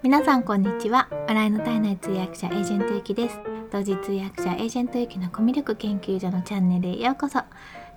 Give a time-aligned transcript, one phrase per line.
[0.00, 1.08] 皆さんこんにちは。
[1.26, 3.40] 笑いの絶えない通訳者エージェントゆきです。
[3.72, 7.40] 同時通訳者エージェントゆきのコミュ力研究所のチャンネルへようこそ。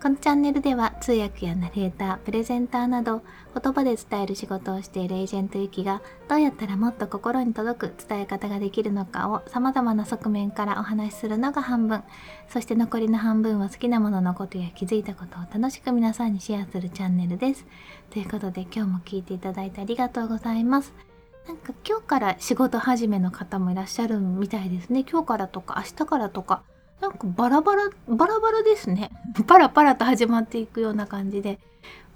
[0.02, 3.22] このチャンネルでは通訳やナレータープレゼンターなど
[3.54, 12.02] 言葉で伝える仕事をしているエージェントゆきがどうやったらもっと心に届く伝え方ができるのかを様々な側面からお話しするのが半分。
[12.50, 17.68] そして残りの半分は好きなもののことや気づいたことを楽しく皆さんにシェアするチャンネルです。
[18.10, 21.11] ということで今日も聞いていただいてありがとうございます。
[21.48, 25.04] なんか今日から仕事始めの方もいらっしゃるみたいですね。
[25.10, 26.64] 今日からとか明日からとか、
[27.02, 29.12] なんかバラバラ、バラバラですね。
[29.48, 31.60] パラパラと始まっていくような感じで。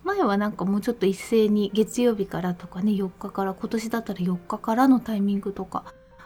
[0.03, 5.83] 前はなんかもうちょっと一斉に月曜日からとかね、4日から、今年だったら4日からのタイミングとか、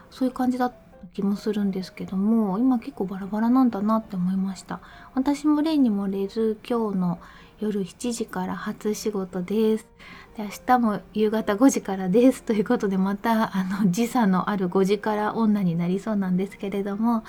[0.09, 4.81] そういう感じだった気もするんですけども、今結構バラバラなんだなって思いました。
[5.16, 7.20] 私も例にもれず今日の
[7.59, 9.88] 夜7時から初仕事です。
[10.39, 17.26] で明日も夕方5時からですということでまたあの時差のある5時から女になりそうなんですけれども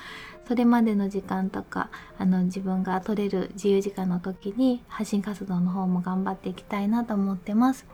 [0.46, 7.84] それまでの時間とかあの自分が取れる自由時間の時に発信活動の方も頑張っていきたいなと思ってます。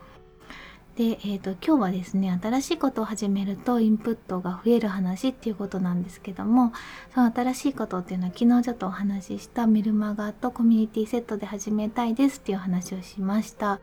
[0.96, 6.72] で、えーと、今日はですね新しいことを始めるとインプットが増える話っていうことなんですけども
[7.14, 13.80] その新しいことっていうのは昨日ちょっとお話ししたメルマガとコミュニティセットで始めたいですっていう話をしました。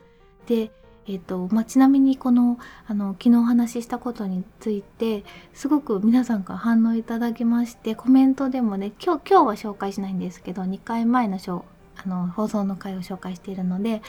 [0.48, 0.72] で
[1.08, 5.24] えーとまあ、ちなみにこのあの昨日お話ししたことについて
[5.54, 11.38] すごく皆さんから反応いただきましてコメントでもね今日今日は紹介しないんですけど2回前の
[11.96, 14.02] あの放送の回を紹介しているので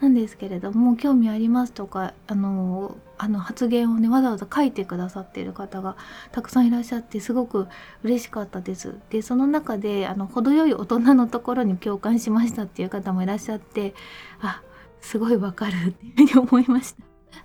[0.00, 5.96] なんですけれども興味ありますとかあのあの発言をねわざわざ書いてくださっている方が
[6.32, 7.66] たくさんいらっしゃってすごく
[8.02, 8.94] 嬉しかったです。
[9.10, 13.94] でその中であの程よい大人のところに共感しましたっていう方もいらっしゃって
[14.40, 14.62] あ
[15.00, 17.02] すごいわかるっていうふうに思いました。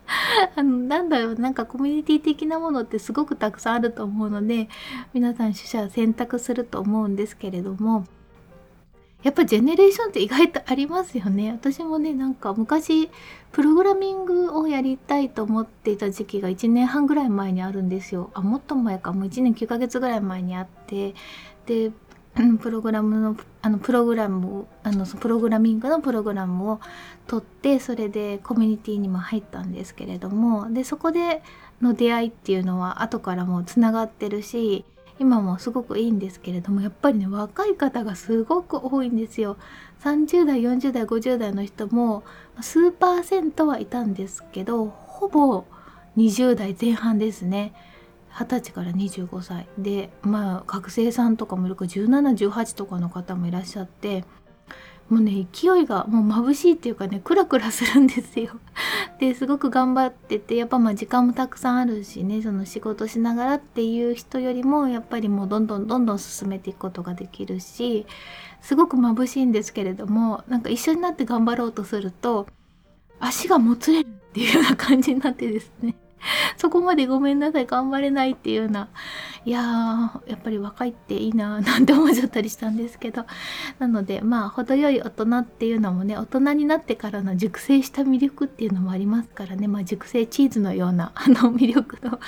[0.56, 4.67] あのなんだろうなんかコミュニティ的なものってすごくたくさんあると思うので
[5.14, 8.06] 皆さん取捨選択すると思うんですけれども
[9.26, 11.52] やっぱジェネレーションって意外とありますよね。
[11.52, 13.10] 私もね、なんか昔、
[13.54, 18.30] プログラミングをやりたいと思っていた時期が1年半ぐらい前にあるんですよ。
[18.36, 21.16] あ、もっと前か、もう1年9ヶ月ぐらい前にあって、
[21.66, 21.92] で、
[22.60, 26.80] プログラムの、あの、プログラムを、あの、プログラミングのプログラムを
[27.28, 31.42] 取って、それでコミュニティにも入ったんですけれども、で、そこで
[31.82, 34.86] の出会いっていうのは後からもつながってるし、
[35.18, 39.58] 今もすごくいいんですけれどもやっぱりね若い方がすごく多いんですよ。
[40.04, 42.23] 30代40代50代の人も
[42.60, 45.64] 数パーセントはいたんですけどほぼ
[46.17, 47.73] 20代前半ですね。
[48.36, 54.26] 20歳から25歳でまあ学生さんとかもいるか1718とかの方もいらっしゃって
[55.10, 58.54] もうね勢いがもう眩しいっていうかねクラクラするんですよ。
[59.20, 68.06] ですごく頑張っててやっぱまあ時間もたくさんあるしねその仕事しながらっていう人よりもやっぱりもうどんどんどんどん進めていくことができるし
[68.62, 72.48] すごく眩しいんですけれどもなんか一緒になって頑張ろうとすると
[73.20, 75.96] 足がもつれるっていうような感じになってですね
[76.58, 78.87] そこまでごめんなさい頑張れないっていうような
[79.45, 83.25] いやーやっぱり若いっていいなー なんて思っちゃったりしたんですけど
[83.80, 92.19] なのでまあ程よい大人っていうのもね大人になってからの熟成した魅力っていうのもありますからねまあ熟成チーズのような あの魅力の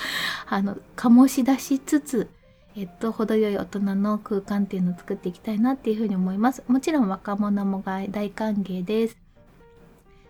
[0.46, 2.30] あの醸し出しつつ
[2.76, 6.62] えっと、程よい大人の空間っていうのを作っていきたいなっていうふうに思います。
[6.68, 9.16] もちろん若者も大歓迎です。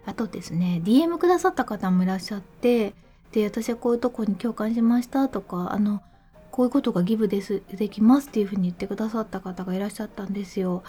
[0.07, 2.95] あとですね、DM くださった方もいらっしゃって、
[3.33, 6.03] で私はこういうとこに共感しましたとかあの
[6.51, 10.83] こういうことがギブですできますっていうふうに言ってくださった方がいらっしゃったんですよ。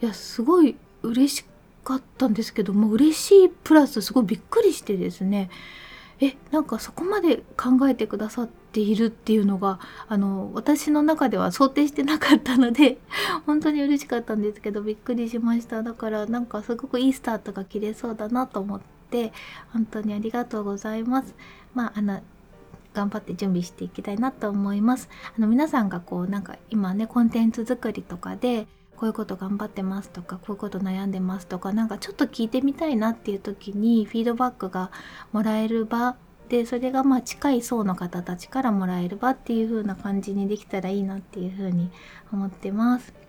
[0.00, 1.44] いやすごい嬉し
[1.82, 5.50] かったんですけども嬉しいプラスすごいびっくりしてですね
[6.20, 9.78] えなんかそこまで考えてくださっているっていうのが
[10.08, 12.98] あの私の中では想定してなかったので
[13.46, 18.80] 本当に嬉しかったんですけどびっくりしましただからなんかすごくいいスタートが切れそうだなと思っ
[19.10, 19.32] て
[19.72, 21.34] 本当にありがとうございます。
[21.76, 22.22] まあ、あの
[22.94, 25.10] 頑張って準備していきたいなと思います。
[25.36, 28.66] あの皆さんがこうなんか今ねコンテンツ作りとかで
[28.96, 34.90] こういうこと頑張ってますとかこういうこと悩んでますとかなんかちょっと聞いてみたいなっていう時にフィードバックが
[35.32, 36.16] もらえる場
[36.48, 41.90] でそれがまあ近い層の方たちからもらえる場っていう風な感じにできたらいいなっていう風に
[42.32, 43.25] 思ってます。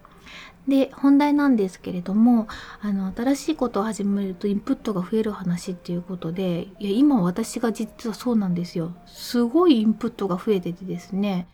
[0.68, 2.48] で本題なんですけれども
[2.82, 8.94] あの新しいことを始めるとインプットが増える話っていうことでいや今私が実はそうなんですよ。
[9.06, 11.48] すごいインプットが増えててですね。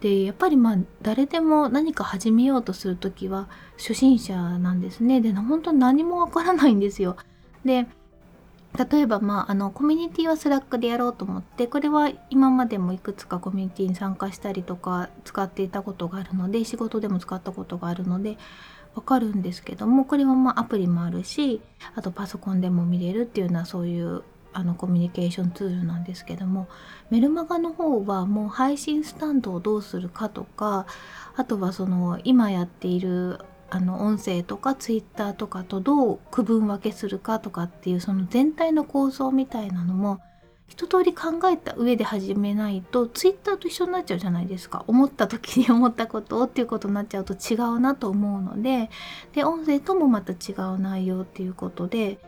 [0.00, 3.48] でやっぱりまあ誰でも何か始めようとする時は
[3.78, 5.20] 初心者なんですね。
[5.20, 7.16] で本当に何もわからないんですよ。
[7.64, 7.86] で
[8.76, 18.36] 例えば、まあ、あのコミュニティは Slack でやろうと思ってこれは今までもいくつかコミュニティに参加したりとか使っていたことがあるので仕事でも使ったことがあるので
[18.94, 21.60] わかるんですけどもこれはまあアプリもあるし
[21.94, 24.22] あとパソコンでも見れるっていうようなそういう
[24.52, 26.68] あのコミュニケーションツールなんですけども
[27.10, 30.86] メルマガの方はもう配信スタンドをどうするかとか
[31.36, 40.20] あとはその今やっているあの音声とかツイッターとかとどう区分分けするかとかっていうその全体の構造みたいなのも
[40.68, 44.84] 一通り考えた上で始めないとツイッターと一緒になっちゃうじゃないですか。
[44.86, 48.90] 思った時に思ったことをっていうことになっちゃうと違うなと思うので
[49.32, 52.18] で音声ともまた違う内容っていうことで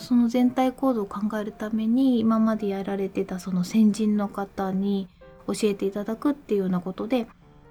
[0.00, 5.08] その全体構造を考えるために今までやられてたその先人の方に
[5.46, 7.26] 教えていただくっていうようなことで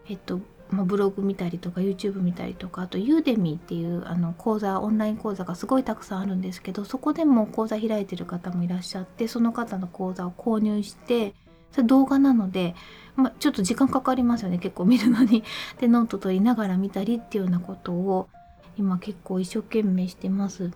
[0.07, 0.39] えっと
[0.71, 11.33] まあ、ブログ見たりとか YouTube 見たりとかあと Udemy っていうあの講座オンライン講座がすごいたくさんあるんですけどそこでも講座開いてる方もいらっしゃってその方の講座を購入して
[11.71, 12.75] それ動画なので、
[13.15, 15.43] まあ、ちょっと時間かかりますよね結構見るのに。
[15.79, 18.29] でノート取りながら見たりっていうようなことを
[18.77, 20.71] 今結構一生懸命してます。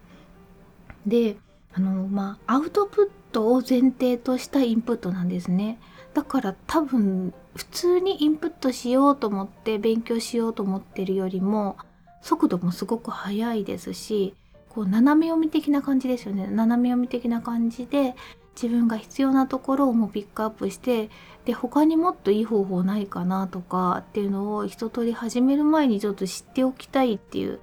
[1.06, 1.38] で
[1.74, 5.80] あのまあアウトプットを前提としたインプットなんですね。
[6.14, 11.78] だから多分普通にインプットしようと思って勉強しようと思ってるよりも
[12.22, 14.36] 速度もすごく速いですし
[14.70, 16.48] こう斜め読み的な感じですよね。
[16.48, 18.14] 斜め読み的な感じで
[18.62, 21.10] 自分が必要なところをもうピックアップして
[21.46, 27.60] で他にもっといい方法ないかなとかっていうのを一通り始める前にちょっと知っておきたいっていう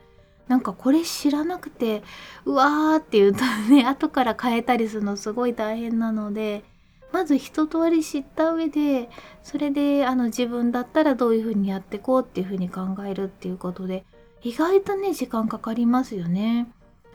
[0.49, 2.03] なんかこれ知らなくて
[2.45, 6.65] うわーっていうとね後から変えたりするのすごい大変なので
[7.13, 9.09] まず一通り知った上で
[9.43, 14.05] それであの自分だったらどういうふうにやっていこうっていうふうに考えるっていうことで
[14.43, 16.69] 意外とね時間かかりますよね。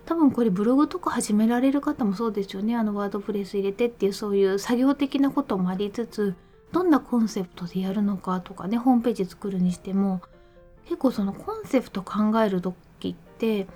[0.06, 6.34] 多分これブログとか始められる方もそうですよねあのワードプレス入れてっていうそういう作業的なこともありつつ
[6.72, 10.22] どんなコンセプトでやるのかとかねホームページ作るにしても
[10.86, 13.68] 結構そのコンセプト考える時って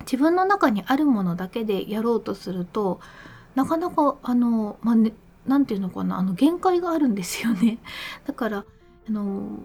[0.00, 3.00] 自分の中にあるものだけでやろうとすると
[3.54, 5.12] なかなかあの、まあね、
[5.46, 7.78] 何て言うのかなあの限界があるんですよね。
[8.26, 8.64] だから
[9.08, 9.60] あの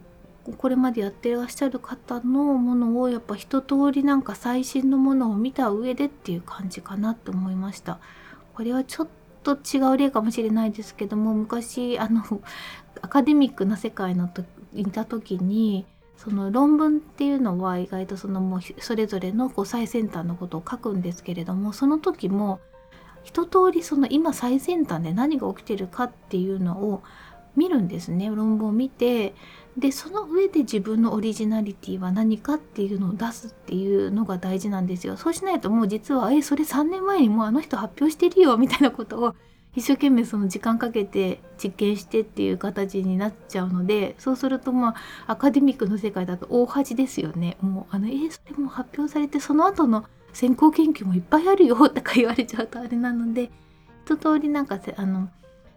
[0.58, 8.00] これまでやってらっしゃる方のものをやっぱ一通りなんか最新のものを見た上でっていう感じかなって思いました。
[8.54, 9.08] これはちょっ
[9.44, 12.24] と違う例かもしれないですけども昔あの
[13.02, 14.44] アカデミックな世界のと
[14.74, 15.86] いた時に
[16.18, 22.60] その論文っていうのは意外とそのもうそれぞれのこう最先端のことを書くんですけれどもその時も
[23.28, 27.04] 一通りその今最先端で何が起きてるかっていうのを
[27.58, 28.30] 見るんですね。
[28.34, 29.36] 論文を見て
[29.78, 35.18] でその上で自分のオリジナリティは何かっていうのを出すっていうのが大事なんですよ。
[35.18, 39.36] そうしないともう実はえそれ3年前にもうあの人発表してるよみたいなことを
[39.76, 44.96] 一生懸命その時間かけて実験してっていう形になっちゃうのでそうするとま
[45.28, 47.58] あアカデミックの世界だと大恥ですよね。
[47.60, 53.50] もうあのえそれも発表されてその後の先行研究もいっぱいあるよとか言われちゃうとあれなので
[54.06, 55.30] 一通りなんかあの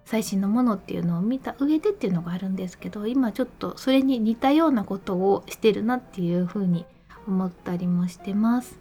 [0.04, 6.84] 最新のものっていうのを見た上でっていうのがあるんですけど今ちょっとそれに似たようなことをしてるなっていうふうに
[7.26, 8.78] 思ったりもしてます。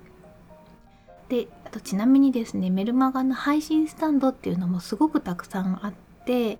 [1.27, 5.93] であとちなみにですねメルマガの配信スタンドっていうのもすごくたくさんあっ
[6.25, 6.57] て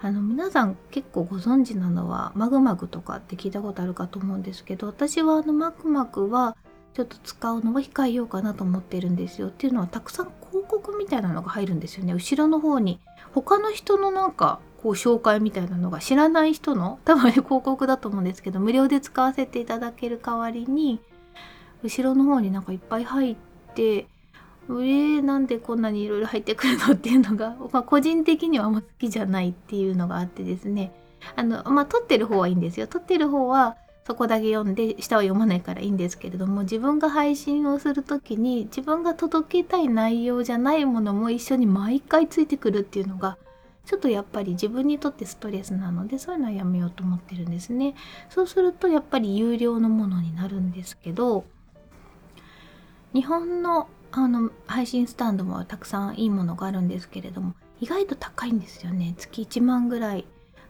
[0.00, 6.56] あの皆さん結構ご存知なのはマグマグとかって聞いたことあるかと思うんですけど私はあのマグマグは
[6.98, 12.12] ちょっと使うのは控えようかなと思ってるんですよっていうのはたくさん広告みたいなのが入るんですよね。
[12.12, 12.98] 後ろの方に
[13.32, 20.98] 他の人のなんかこう紹介みたいなのが知らない人の多分ね広告だと思うんですけど無料で使わせていただける代わりに
[21.84, 23.36] 後ろの方になんかいっぱい入っ
[23.76, 24.08] て
[24.68, 30.92] えー、なんでこんなにいろいろ入ってくるのっていうのが、 まあ、個人的にはあんま好きじゃないっていうのがあってですね。
[31.36, 32.86] あのまあ撮ってる方はいいんですよ。
[32.86, 33.76] 撮ってる方は
[34.08, 43.36] そこだけ読んで下は読まないからいいんですけれども自分が配信をする時に自分が届けたい内容じゃないものも一緒に毎回ついてくるっていうのが
[43.84, 47.94] ちょっとやっぱり自分にとってストレスなのでそういうのはやめようと思ってるんですね。
[48.30, 51.44] そうするとやっぱり有料のものになるんですけど
[53.12, 60.24] 日本のあの配信スタンドもたくさんいいものがあるんですけれども意外と高いんですよね月1万ぐらい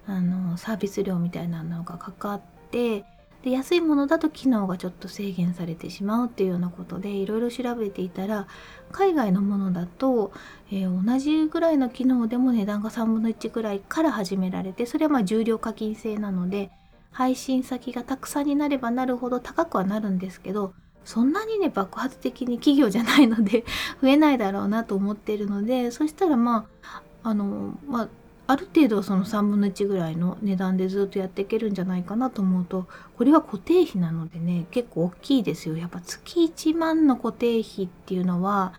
[0.08, 2.40] あのサービス料みたいなのがかかっ
[2.72, 3.04] て
[3.42, 8.48] で安いものだと機能がちょっと制限されてしまうっていうようなことでいろいろ調べていたら
[8.90, 10.32] 海外のものだと、
[10.72, 16.70] えー、同じぐらいの機能でも値段が3分の1ぐらいから始められてそれはまあ重量課金制なので
[17.12, 23.64] 配信先がたくさんになればなるほど高くはなるんですけどそんなにね爆発的に企業じゃないので
[24.02, 28.08] 増えないだろうなと思ってるのでそしたらまああのまあ
[28.48, 32.88] ある程度その3分の1ぐらいの値段でずっとやっていけるんじゃないかなと思うと
[33.18, 35.76] これは固定費なのでね結構大きいですよ。
[35.76, 38.72] やっぱ月1万の固定費っていうのは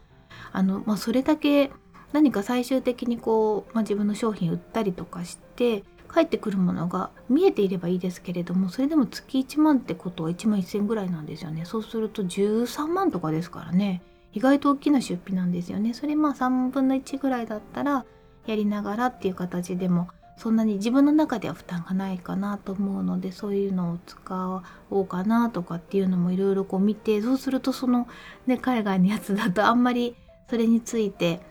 [0.51, 1.71] あの、まあ、それだけ
[2.13, 11.65] 何か最終的にこう、まあ、自分の商品売ったりとかして返ってくるものが見えていればいいですけれどもそれでも月1万ってことは1万1,000ぐらいなんですよね。
[11.65, 14.01] そうすると13万とかですからね。
[14.33, 15.93] 意外と大きな出費なんですよね。
[15.93, 18.05] それまあ3分の1ぐらいだったら
[18.49, 28.07] やりながらっていう形でもそんなに自分の中では負担がないかなと思うのでそういうのを使おうかなとかっていうのもいろいろこう見てそうするとその
[28.47, 30.15] ね 海外のやつだとあんまり
[30.49, 31.41] それについて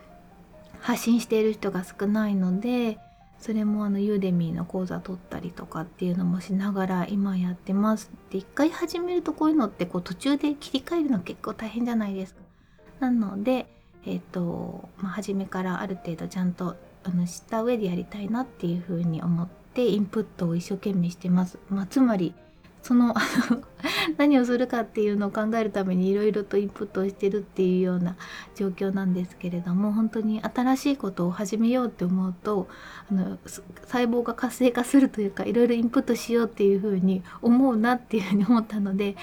[0.79, 2.97] 発信している人が少ないので
[3.39, 8.11] それもあのユーデミーの講座取ったりとかっていうのもしながら今やってます。
[8.31, 12.41] で一回始めるとこういうのってこう途中で切り替えるの結構大変じゃないですか。
[12.99, 13.67] なので、
[14.05, 21.57] えっ、ー、とまあ、初めからある程度ちゃんとあの知った上でやりたいなっていうふうに思ってインプットを一生懸命してます。
[21.69, 22.33] まあ、つまり
[22.81, 23.13] その
[24.17, 28.15] 何をするかっていうのを考えるためにいろいろとインプットをしてるっていうような
[28.55, 32.67] 状況なんですけれども本当に新しいことを始めようって思うと
[33.11, 33.37] あの
[33.85, 39.15] 細胞が活性化するというかいろいろインプットしようっていうふうに思うなっていうふうに思ったので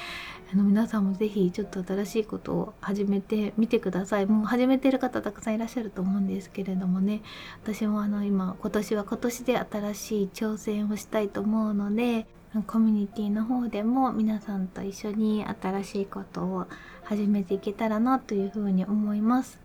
[0.52, 7.22] あの皆さんも是非ちょっと新しいことを始めてみてくださいもう始めてる方たくさんいらっしゃると思うんですけれどもね
[7.64, 12.26] 私もあの今今年は今年で新しい挑戦をしたいと思うので
[12.66, 16.66] コミュニティの方でも皆さんと一緒に新しいことを
[17.04, 19.60] 始めていけたらなというふうに思います。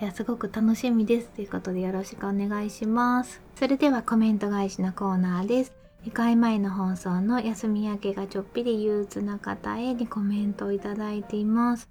[0.00, 3.40] いやすごく楽しみですということでよろしくお願いします。
[3.54, 5.83] それではコメント返しのコーナーです。
[6.04, 11.88] 2回前の放送の休み明けがちょっぴり憂鬱な方へにコメントをいただいています。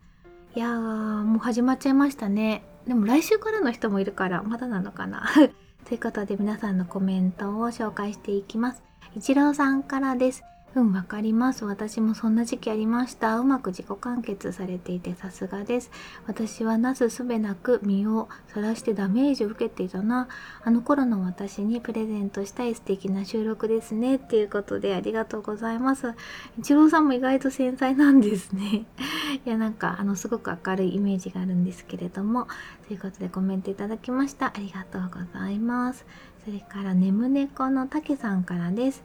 [0.55, 2.63] いやーもう始まっちゃいましたね。
[2.86, 5.27] でも来週からの人もいるからまだなのかな
[5.86, 8.84] ということで皆さんのコメントを紹介していきます。
[9.15, 10.43] 一郎さんからです。
[10.75, 11.65] うん、わかります。
[11.65, 13.38] 私もそんな時期ありました。
[13.38, 15.92] うまく自己完結されていてさすがです。
[16.25, 20.27] 私はなすすべなく身をさらしてダメージを受けていたな。
[20.63, 24.15] あの頃の私にプレゼントしたい素敵な収録ですね。
[24.15, 26.15] っていうことでありがとうございます。
[26.58, 28.88] 一郎さんも意外と繊細なんですね。
[29.46, 32.48] いや、なんか、あの、すごく明るいイメージがあるんですけれども、
[32.88, 34.48] ということでコメントいただきました。
[34.48, 36.03] ありがとうございます。
[36.44, 39.03] それから、眠猫のたけさんからです。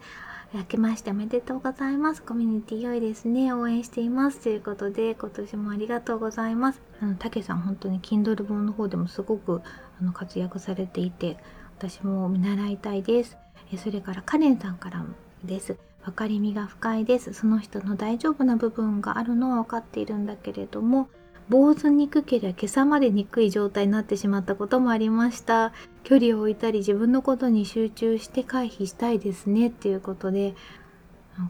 [0.54, 2.22] 明けましておめでとうございます。
[2.22, 3.52] コミュニティ良いですね。
[3.52, 4.40] 応援しています。
[4.40, 6.80] ということで、今年もありがとうございます。
[7.02, 9.60] あの、たけさん本当に Kindle 本の方でもすごく
[10.00, 11.36] あの活躍されていて、
[11.76, 13.36] 私も見習いたいです。
[13.70, 15.04] えそれからカレンさんから
[15.44, 15.76] です。
[16.02, 17.34] 分かりみが深いです。
[17.34, 21.10] その人の大丈夫な部分があるのは分かっているんだけれども、
[21.48, 25.72] 坊主憎ければ今朝まで憎い状態になってしまったこともありました。
[26.04, 29.68] 距離を置いたり自分のことに集中して回避したいですね。
[29.68, 30.54] っていうことで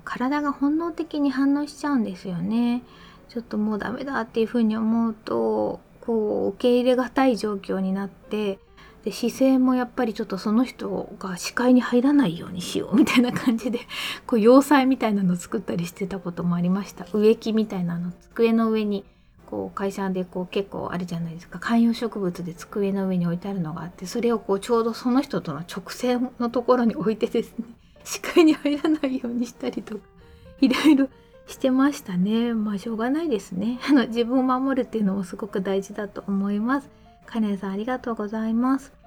[0.05, 2.83] 体が本能的に反応しちゃうんですよね。
[3.29, 8.59] ちょっともうダメだっていうふうに思うとこう受け入れがたい状況になって
[9.05, 12.97] で姿勢もやっぱりちょっとその人が視界に入らないようにしよう。
[12.97, 13.81] みたいな感じで
[14.27, 17.07] こう要塞みたいなの作ったりしてたこともありました。
[17.13, 19.05] 植木みたいなの机の上に
[19.49, 21.59] こう会社でこう結構あれじゃないですか。
[21.59, 27.65] 観葉植物で机の上に置いてあるのがあってそれをこうちょうどその人との直線のところに置いてですね
[28.05, 30.01] 視界に入らないようにしたりとか
[30.61, 31.09] いろいろ
[31.47, 32.53] してましたね。
[32.53, 33.79] まあしょうがないですね。
[33.89, 36.91] あの自分を守るっていうのもすごく大事だと思います。
[37.25, 38.98] カレンさんありがとうございます。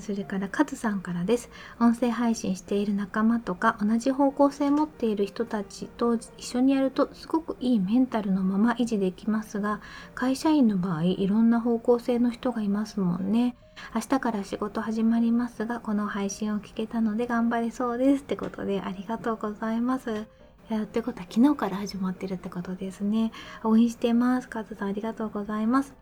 [0.00, 1.50] それからカズさんからです。
[1.80, 9.80] 音声配信している仲間とか同じ方向性持っている人たちと一緒にやるとすごくいいメンタルのまま維持できますが
[10.14, 13.56] 会社員の場合いろんな方向性の人がいますもんね。
[13.94, 20.26] 明日から仕事始まりますがこの配信を聞けたので頑張れそうですってことでありがとうございます。
[20.68, 23.30] いやってことは昨日から始まってるってことですね。
[23.62, 24.48] 応援してます。
[24.48, 25.94] カズさんありがとうございます。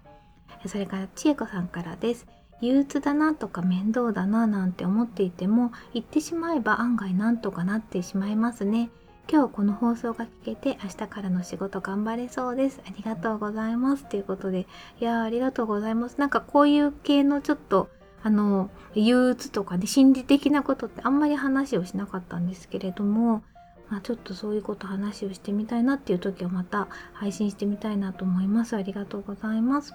[0.66, 2.26] それから千恵子さんからです。
[2.60, 8.90] 憂鬱だなとか面倒だななんて思っていても言ってしまえば案外なんとかなってしまいますね。
[9.30, 12.80] 今日この放送が聞けて明日からの仕事頑張れそうです。
[12.86, 14.04] ありがとうございます。
[14.04, 14.66] ということで、
[15.00, 16.18] いやありがとうございます。
[16.18, 17.88] なんかこういう系のちょっと
[18.22, 23.42] あの憂鬱とかね心理的なことってあんまり話をしなかったんですけれども、
[23.88, 28.76] まあ、ちょっとそういうこと話をしてみたいなっていう時はまた配信してみたいなと思います。
[28.76, 29.94] ありがとうございます。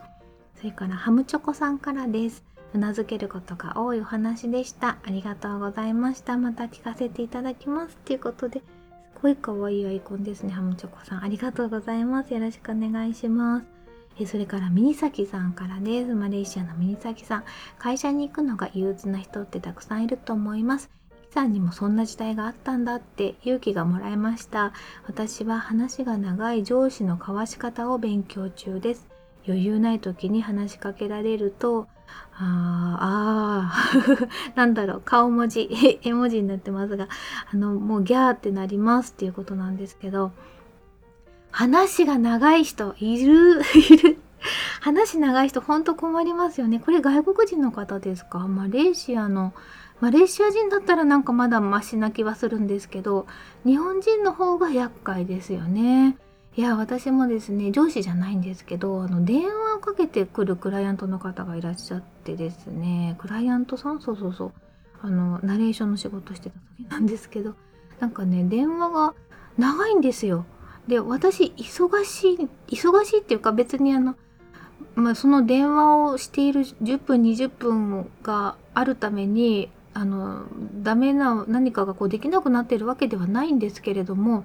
[0.58, 2.44] それからハムチョコさんからです。
[2.74, 4.98] うなずけることが多いお話でした。
[5.03, 6.38] ありがとうございました。
[6.38, 7.98] また聞かせていただきます。
[7.98, 8.62] ということで、
[9.20, 13.65] すごい可愛いアイコンですねハムチョコさんありがとうございますよろしくお願いします
[14.18, 17.44] えそれからミニサキさんからですマレーシアのミニサキさん
[17.77, 20.89] 会社に行くのが憂鬱な人ってたくさんいると思います
[21.32, 24.72] さんにもそんな時代があったんだって勇気がもらえました
[25.06, 29.09] 私は話が長い上司の交わし方を勉強中です
[29.48, 31.88] 余裕ない時に話しかけられると
[32.34, 35.69] ああー なんだろう顔文字
[36.03, 37.08] 絵文字になってますが
[37.51, 40.31] あのもうギャーってなりますっていうことなんですけど
[41.51, 44.19] 話が長い人いる いる。
[44.79, 46.79] 話長い人ほんと困りますよね。
[46.79, 48.39] これ外国人の方ですか？
[48.48, 49.53] マレーシアの
[50.00, 53.27] マレーシア人だったらなんかまだマシな気はするんですけど
[53.65, 56.17] 日本人の方が厄介ですよね。
[56.58, 64.51] いや私もですね上司じゃないんですけどあの電話をかけてくるクライアントの方がいらっしゃってですねクライアントさんそうそうそう
[65.01, 67.56] あのナレーションの仕事してた時なんですけど
[68.00, 69.13] なんかね電話が
[69.58, 70.46] 長いんですよ。
[70.88, 74.15] で私忙しい忙しいっていうか別にあの
[74.96, 80.44] まあ、その電話をしている10分20分があるためにあの
[80.82, 84.44] ダメな何かがこうできなくなってるわけではないんですけれども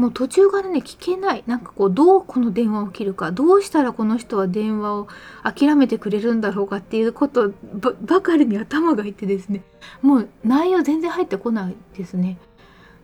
[0.00, 1.44] もう途中からね聞けない。
[1.46, 3.32] なんかこうどうこの電話を切るか。
[3.32, 5.08] どうしたらこの人は電話を
[5.44, 7.52] 諦めてくれるんだろうかっていうこと
[8.00, 9.62] ばかりに頭がいってですね。
[10.00, 12.38] もう内容全然入ってこないですね。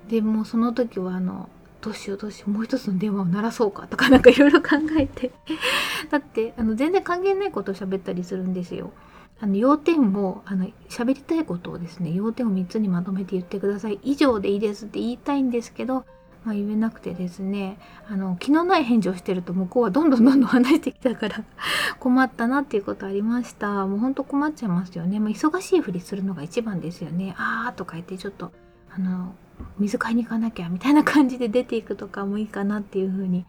[0.09, 1.51] でもうその時はあの
[1.83, 5.33] どうしようどうしようもう一つの電話を鳴らそうかとか なんかいろいろ考えて。
[6.09, 8.93] だってあの全然関係ないことを喋ったりするんですよ。
[9.39, 14.01] あの要点もあの喋りたいことをですね要点を3つにまとめて言ってください。
[14.03, 16.07] 以上でいいですって言いたいんですけど、
[16.47, 17.77] まあ、言えなくてですね
[18.09, 21.43] あの気のない返事をしてると向こうはどんどんどんどん話してきたから
[21.99, 23.85] 困ったなっていうことありました。
[23.87, 27.35] もうほんと困っちゃいますよね、まあ、忙しいふりするのが一番ですよね。
[27.37, 28.53] あーとか言ってちょっと
[28.95, 29.35] あの
[29.81, 33.45] 水買いに行かなきゃみたいな感じで出ていくとかもいいかなっていうふうに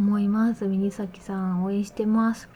[0.00, 0.66] 思います。
[0.66, 2.48] ミニサキさん応援してます。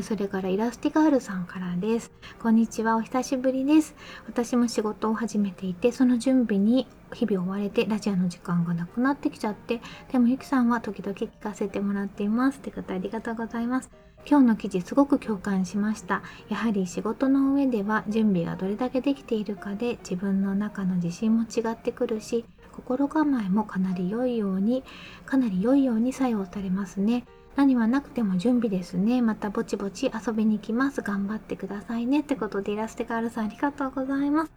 [0.00, 2.10] それからイラスティガールさんからです。
[2.40, 3.94] こんにちは、お久しぶりです。
[4.26, 12.58] 私も仕事を始めていて、その準備に日々追われて、ラジオの時間がなくなってきちゃって、でもゆきさんは時々聞かせてもらっています。
[12.58, 13.90] って方ありがとうございます。
[14.24, 16.22] 今日の記事すごく共感しました。
[16.48, 24.84] やはり仕事の上では準備がどれだけできているかで自分の中の自信も違ってくるし、心構えもかなり良いように、
[25.26, 27.26] かなり良いように作用されますね。
[27.56, 29.20] 何はなくても準備ですね。
[29.20, 31.02] またぼちぼち遊びに行きます。
[31.02, 32.20] 頑張ってくださいね。
[32.20, 34.52] ってことでイラステガールさんありがとうございます。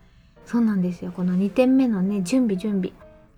[0.46, 1.12] そうなんですよ。
[1.12, 2.94] この2点目のね、準備準備。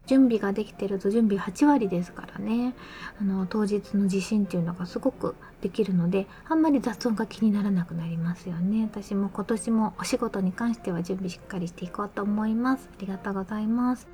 [0.05, 2.73] 準備ができてると準備8割ですからね。
[3.19, 8.83] あの、当日の自信っていうのがすごくできるので、あんまり雑音が気にならなくなりますよね。
[8.83, 12.89] 私も今年もお仕事に関しては準備しっかりしていこうと思います。
[12.91, 14.07] ありがとうございます。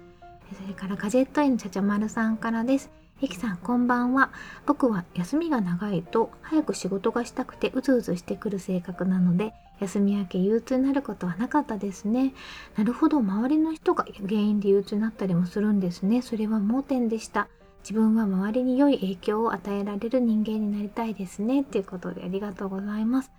[0.51, 3.02] それからガジェットインちゃちゃまるさんからです。
[3.23, 4.31] ゆきさんこんばんは。
[4.65, 12.33] 僕は休みが長いと早く仕事がしたくてうずうずしてくる性格なので休み明け憂鬱になることはなかったですね。
[12.75, 16.21] なるほど周りの人が原因で憂鬱になったりもするんですね。
[16.21, 17.47] それは盲点でした。
[17.83, 21.61] 自分は周りに良い影響を与えられる人間になりたいですね。
[21.61, 23.31] っていうことでありがとうございます。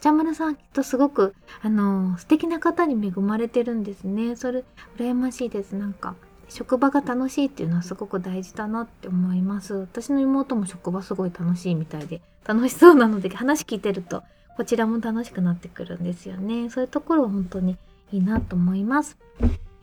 [0.00, 4.36] 茶丸さんきっとすごくあの素敵な方に恵まれてるんですね。
[4.36, 4.62] それ
[4.98, 5.72] 羨ましいです。
[5.72, 6.14] なんか
[6.52, 9.74] 職場が楽しいっていうのはすごく大事だなって思います。
[9.74, 14.22] 私の妹も職場すごい楽しいみたいで楽しそうなので話聞いてると
[14.56, 16.68] こちらも楽しくなってくるんですよね。
[16.70, 17.76] そういうところは本当に
[18.12, 19.16] いいなと思います。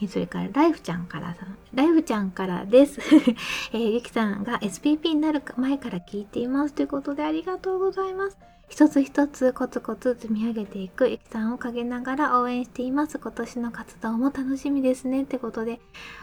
[0.08, 1.58] それからライフちゃんからさん。
[1.74, 3.02] ライフちゃんからです、
[3.74, 8.38] えー、ゆきさんが SPP になる前から聞いていますということでありがとうございます。
[8.70, 13.18] 一つ一つコツコツ積み上げていくゆきさんを陰ながら応援しています。
[13.18, 15.24] 今年の活動も楽しみですね。
[15.24, 15.82] ってことで、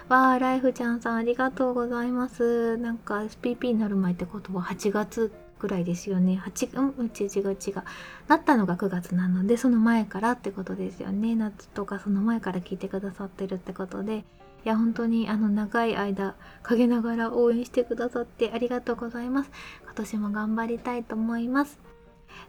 [0.09, 2.77] わー、ライフちゃんさんありがとうございます。
[2.79, 6.41] なんか SPP になる前ってことは8月ぐらいですよね。
[6.43, 7.83] 8、うん、うち違う違う。
[8.29, 11.35] なったのが9月なので、その前からってことですよね。
[11.35, 14.23] 夏とかその前から聞いてくださってるってことで、い
[14.65, 19.51] や、本当にあの長い間、陰ながら応援してくださってありがとうございます。
[19.83, 21.86] 今年も頑張りたいと思います。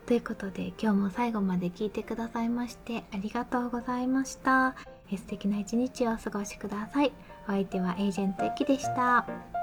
[0.06, 4.76] ということで今日も最後まで聞いてくださいましてありがとうございました。
[5.10, 7.12] 素敵な一日をお過ごしください。
[7.48, 9.57] お相手はエージェントエキでした。